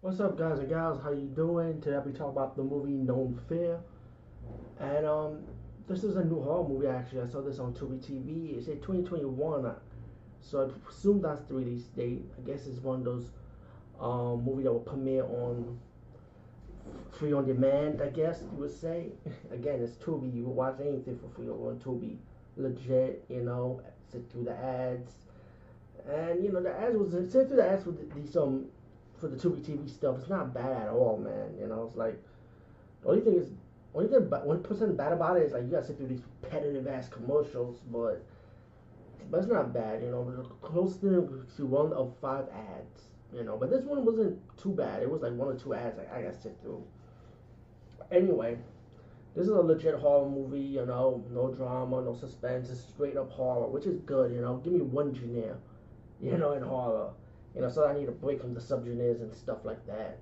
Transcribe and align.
What's 0.00 0.20
up, 0.20 0.38
guys 0.38 0.60
and 0.60 0.68
gals? 0.68 1.02
How 1.02 1.10
you 1.10 1.26
doing? 1.26 1.80
Today 1.80 1.96
I'll 1.96 2.04
be 2.04 2.12
talking 2.12 2.28
about 2.28 2.54
the 2.54 2.62
movie 2.62 2.92
Know 2.92 3.34
Fear, 3.48 3.80
and 4.78 5.04
um, 5.04 5.40
this 5.88 6.04
is 6.04 6.14
a 6.14 6.22
new 6.22 6.40
horror 6.40 6.68
movie. 6.68 6.86
Actually, 6.86 7.22
I 7.22 7.26
saw 7.26 7.40
this 7.42 7.58
on 7.58 7.74
Tubi 7.74 7.98
TV. 7.98 8.56
It 8.56 8.64
said 8.64 8.80
2021, 8.80 9.66
uh, 9.66 9.74
so 10.40 10.70
I 10.70 10.88
assume 10.88 11.20
that's 11.20 11.42
the 11.46 11.54
release 11.54 11.86
date. 11.86 12.24
I 12.38 12.48
guess 12.48 12.68
it's 12.68 12.78
one 12.78 13.00
of 13.00 13.04
those 13.06 13.32
um 13.98 14.44
movie 14.44 14.62
that 14.62 14.72
will 14.72 14.78
premiere 14.78 15.24
on 15.24 15.80
free 17.10 17.32
on 17.32 17.44
demand. 17.44 18.00
I 18.00 18.10
guess 18.10 18.42
you 18.52 18.56
would 18.56 18.70
say. 18.70 19.08
Again, 19.50 19.80
it's 19.82 19.96
Tubi. 19.96 20.32
You 20.32 20.44
watch 20.44 20.76
anything 20.80 21.18
for 21.18 21.28
free 21.34 21.48
on 21.48 21.80
Tubi. 21.84 22.18
Legit, 22.56 23.24
you 23.28 23.42
know. 23.42 23.82
Sit 24.12 24.30
through 24.30 24.44
the 24.44 24.56
ads, 24.56 25.10
and 26.08 26.44
you 26.44 26.52
know 26.52 26.62
the 26.62 26.70
ads 26.70 26.96
was 26.96 27.10
sit 27.10 27.48
through 27.48 27.56
the 27.56 27.68
ads 27.68 27.84
with 27.84 28.14
these 28.14 28.36
um 28.36 28.66
for 29.20 29.28
the 29.28 29.36
Tubi 29.36 29.60
TV 29.60 29.88
stuff, 29.88 30.16
it's 30.20 30.28
not 30.28 30.54
bad 30.54 30.82
at 30.82 30.88
all, 30.88 31.18
man. 31.18 31.58
You 31.58 31.66
know, 31.66 31.84
it's 31.86 31.96
like 31.96 32.20
the 33.02 33.08
only 33.08 33.20
thing 33.22 33.34
is 33.34 33.50
only 33.94 34.08
thing 34.08 34.28
one 34.30 34.62
percent 34.62 34.96
bad 34.96 35.12
about 35.12 35.36
it 35.36 35.44
is 35.44 35.52
like 35.52 35.62
you 35.64 35.70
gotta 35.70 35.86
sit 35.86 35.96
through 35.96 36.08
these 36.08 36.22
repetitive 36.42 36.86
ass 36.86 37.08
commercials, 37.08 37.80
but 37.90 38.24
but 39.30 39.38
it's 39.38 39.48
not 39.48 39.72
bad. 39.72 40.02
You 40.02 40.10
know, 40.10 40.22
But 40.22 40.60
close 40.62 40.96
to 40.96 41.66
one 41.66 41.92
of 41.92 42.14
five 42.20 42.46
ads. 42.50 43.02
You 43.34 43.44
know, 43.44 43.58
but 43.58 43.70
this 43.70 43.84
one 43.84 44.04
wasn't 44.04 44.38
too 44.56 44.70
bad. 44.70 45.02
It 45.02 45.10
was 45.10 45.20
like 45.20 45.32
one 45.32 45.48
or 45.48 45.58
two 45.58 45.74
ads 45.74 45.98
like 45.98 46.12
I 46.12 46.22
gotta 46.22 46.40
sit 46.40 46.56
through. 46.62 46.82
Anyway, 48.10 48.56
this 49.36 49.44
is 49.44 49.50
a 49.50 49.60
legit 49.60 49.96
horror 49.96 50.28
movie. 50.28 50.60
You 50.60 50.86
know, 50.86 51.22
no 51.30 51.52
drama, 51.52 52.00
no 52.02 52.14
suspense. 52.14 52.70
It's 52.70 52.80
straight 52.80 53.16
up 53.16 53.30
horror, 53.30 53.68
which 53.68 53.84
is 53.84 53.98
good. 54.00 54.32
You 54.32 54.40
know, 54.40 54.56
give 54.58 54.72
me 54.72 54.80
one 54.80 55.14
genre. 55.14 55.58
You 56.20 56.38
know, 56.38 56.52
in 56.52 56.62
horror. 56.62 57.10
You 57.54 57.62
know, 57.62 57.68
so 57.68 57.86
I 57.86 57.98
need 57.98 58.08
a 58.08 58.12
break 58.12 58.40
from 58.40 58.54
the 58.54 58.60
subgenres 58.60 59.20
and 59.20 59.34
stuff 59.34 59.58
like 59.64 59.84
that. 59.86 60.18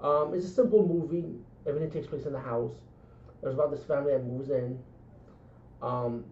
Um, 0.00 0.34
it's 0.34 0.46
a 0.46 0.48
simple 0.48 0.86
movie. 0.86 1.36
Everything 1.66 1.90
takes 1.90 2.06
place 2.06 2.26
in 2.26 2.32
the 2.32 2.40
house. 2.40 2.74
It's 3.42 3.54
about 3.54 3.70
this 3.70 3.84
family 3.84 4.12
that 4.12 4.24
moves 4.24 4.50
in. 4.50 4.78
Um, 5.80 6.24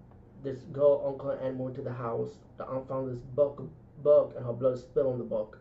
this 0.43 0.59
girl, 0.73 1.05
uncle, 1.07 1.31
and 1.31 1.41
aunt 1.41 1.57
move 1.59 1.71
into 1.71 1.83
the 1.83 1.93
house. 1.93 2.31
The 2.57 2.65
aunt 2.67 2.89
found 2.89 3.11
this 3.11 3.19
book, 3.19 3.63
book, 4.03 4.35
and 4.37 4.45
her 4.45 4.53
blood 4.53 4.79
spilled 4.79 5.13
on 5.13 5.19
the 5.19 5.25
book. 5.25 5.59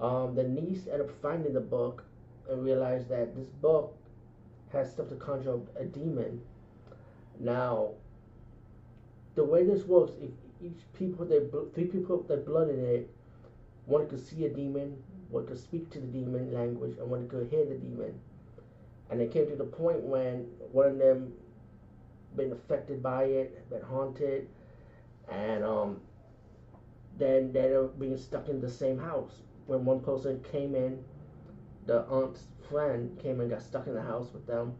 Um, 0.00 0.34
the 0.34 0.44
niece 0.44 0.86
ended 0.86 1.08
up 1.08 1.10
finding 1.20 1.52
the 1.52 1.60
book 1.60 2.04
and 2.48 2.64
realized 2.64 3.08
that 3.10 3.36
this 3.36 3.48
book 3.48 3.96
has 4.72 4.90
stuff 4.90 5.08
to 5.08 5.16
conjure 5.16 5.54
up 5.54 5.76
a 5.76 5.84
demon. 5.84 6.40
Now, 7.38 7.90
the 9.34 9.44
way 9.44 9.64
this 9.64 9.84
works, 9.84 10.12
if 10.20 10.30
each 10.62 10.80
people, 10.98 11.24
they 11.26 11.40
three 11.74 11.86
people, 11.86 12.22
that 12.28 12.46
blood 12.46 12.70
in 12.70 12.84
it, 12.84 13.10
one 13.86 14.08
could 14.08 14.24
see 14.24 14.44
a 14.44 14.48
demon, 14.48 15.02
one 15.28 15.46
could 15.46 15.58
speak 15.58 15.90
to 15.90 16.00
the 16.00 16.06
demon 16.06 16.52
language, 16.52 16.96
and 16.98 17.08
one 17.08 17.28
could 17.28 17.48
hear 17.50 17.64
the 17.64 17.74
demon. 17.74 18.18
And 19.10 19.20
it 19.20 19.32
came 19.32 19.48
to 19.48 19.56
the 19.56 19.64
point 19.64 20.00
when 20.02 20.46
one 20.72 20.86
of 20.86 20.98
them 20.98 21.32
been 22.36 22.52
affected 22.52 23.02
by 23.02 23.24
it, 23.24 23.68
been 23.70 23.82
haunted, 23.82 24.48
and 25.30 25.64
um, 25.64 26.00
then 27.18 27.52
they're 27.52 27.84
being 27.84 28.16
stuck 28.16 28.48
in 28.48 28.60
the 28.60 28.70
same 28.70 28.98
house. 28.98 29.42
When 29.66 29.84
one 29.84 30.00
person 30.00 30.42
came 30.50 30.74
in, 30.74 31.04
the 31.86 32.02
aunt's 32.06 32.44
friend 32.68 33.18
came 33.20 33.40
and 33.40 33.50
got 33.50 33.62
stuck 33.62 33.86
in 33.86 33.94
the 33.94 34.02
house 34.02 34.28
with 34.32 34.46
them. 34.46 34.74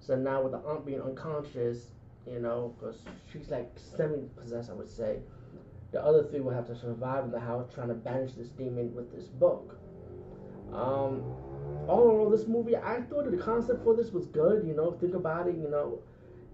So 0.00 0.14
now 0.16 0.42
with 0.42 0.52
the 0.52 0.58
aunt 0.58 0.86
being 0.86 1.00
unconscious, 1.00 1.90
you 2.26 2.40
know, 2.40 2.74
because 2.78 3.02
she's 3.32 3.48
like 3.48 3.72
semi-possessed, 3.76 4.70
I 4.70 4.74
would 4.74 4.88
say 4.88 5.18
the 5.94 6.04
other 6.04 6.24
three 6.24 6.40
will 6.40 6.52
have 6.52 6.66
to 6.66 6.74
survive 6.74 7.24
in 7.24 7.30
the 7.30 7.38
house 7.38 7.72
trying 7.72 7.86
to 7.86 7.94
banish 7.94 8.32
this 8.32 8.48
demon 8.48 8.92
with 8.96 9.14
this 9.14 9.26
book. 9.26 9.78
Um, 10.72 11.22
all 11.86 12.10
in 12.10 12.16
all, 12.18 12.28
this 12.28 12.48
movie, 12.48 12.76
I 12.76 13.00
thought 13.02 13.30
the 13.30 13.36
concept 13.36 13.84
for 13.84 13.94
this 13.94 14.10
was 14.10 14.26
good. 14.26 14.66
You 14.66 14.74
know, 14.74 14.96
think 15.00 15.14
about 15.14 15.46
it. 15.46 15.54
You 15.54 15.70
know, 15.70 16.00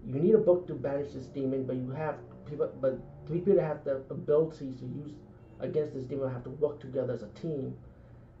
you 0.05 0.19
need 0.19 0.35
a 0.35 0.37
book 0.37 0.67
to 0.67 0.75
banish 0.75 1.13
this 1.13 1.25
demon, 1.25 1.65
but 1.65 1.75
you 1.75 1.89
have 1.89 2.17
people, 2.47 2.71
but 2.79 2.99
three 3.25 3.39
people 3.39 3.59
have 3.59 3.83
the 3.83 4.03
abilities 4.11 4.75
to 4.79 4.85
use 4.85 5.13
against 5.59 5.95
this 5.95 6.05
demon 6.05 6.31
have 6.31 6.43
to 6.43 6.51
work 6.51 6.79
together 6.79 7.11
as 7.11 7.23
a 7.23 7.29
team 7.29 7.75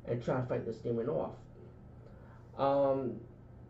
and 0.07 0.23
try 0.23 0.39
to 0.39 0.45
fight 0.45 0.67
this 0.67 0.77
demon 0.77 1.09
off. 1.09 1.33
Um, 2.59 3.15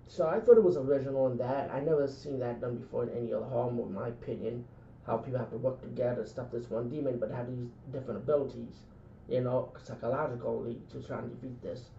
so 0.07 0.27
I 0.27 0.41
thought 0.41 0.57
it 0.57 0.63
was 0.63 0.75
original 0.75 1.31
in 1.31 1.37
that. 1.37 1.71
I 1.71 1.79
never 1.79 2.09
seen 2.09 2.39
that 2.39 2.59
done 2.59 2.75
before 2.75 3.03
in 3.03 3.17
any 3.17 3.33
other 3.33 3.45
horror 3.45 3.71
movie, 3.71 3.87
in 3.87 3.93
my 3.93 4.09
opinion 4.09 4.65
how 5.05 5.17
people 5.17 5.39
have 5.39 5.49
to 5.49 5.57
work 5.57 5.81
together 5.81 6.23
to 6.23 6.29
stop 6.29 6.51
this 6.51 6.69
one 6.69 6.89
demon, 6.89 7.17
but 7.19 7.31
have 7.31 7.47
these 7.47 7.67
different 7.91 8.21
abilities, 8.21 8.83
you 9.27 9.41
know, 9.41 9.71
psychologically 9.83 10.77
to 10.91 11.01
try 11.01 11.19
and 11.19 11.29
defeat 11.31 11.61
this. 11.61 11.89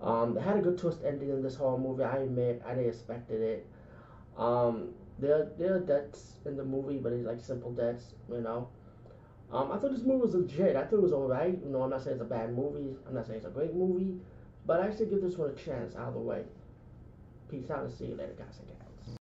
Um, 0.00 0.34
they 0.34 0.40
had 0.40 0.56
a 0.56 0.60
good 0.60 0.78
twist 0.78 1.00
ending 1.04 1.30
in 1.30 1.42
this 1.42 1.56
whole 1.56 1.78
movie. 1.78 2.04
I 2.04 2.18
admit, 2.18 2.62
I 2.66 2.74
didn't 2.74 2.88
expected 2.88 3.42
it. 3.42 3.66
Um, 4.38 4.94
there, 5.18 5.50
there 5.58 5.76
are 5.76 5.80
deaths 5.80 6.36
in 6.46 6.56
the 6.56 6.64
movie, 6.64 6.96
but 6.96 7.12
it's 7.12 7.26
like 7.26 7.40
simple 7.40 7.72
deaths, 7.72 8.14
you 8.30 8.40
know. 8.40 8.68
Um, 9.52 9.72
I 9.72 9.78
thought 9.78 9.92
this 9.92 10.02
movie 10.02 10.22
was 10.22 10.34
legit. 10.34 10.76
I 10.76 10.84
thought 10.84 10.94
it 10.94 11.02
was 11.02 11.12
alright. 11.12 11.58
You 11.62 11.70
know, 11.70 11.82
I'm 11.82 11.90
not 11.90 12.02
saying 12.02 12.14
it's 12.14 12.22
a 12.22 12.26
bad 12.26 12.54
movie. 12.54 12.96
I'm 13.06 13.14
not 13.14 13.26
saying 13.26 13.38
it's 13.38 13.46
a 13.46 13.50
great 13.50 13.74
movie, 13.74 14.14
but 14.64 14.80
I 14.80 14.94
should 14.94 15.10
give 15.10 15.22
this 15.22 15.36
one 15.36 15.50
a 15.50 15.54
chance 15.54 15.94
the 15.94 16.18
way. 16.18 16.44
Peace 17.50 17.68
out 17.70 17.82
and 17.82 17.92
see 17.92 18.06
you 18.06 18.14
later, 18.14 18.34
guys. 18.38 18.60
Again. 18.62 18.89